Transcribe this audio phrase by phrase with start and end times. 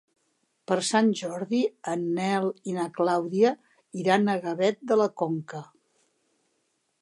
[0.69, 1.59] Per Sant Jordi
[1.93, 3.51] en Nel i na Clàudia
[4.05, 5.63] iran a Gavet de la Conca.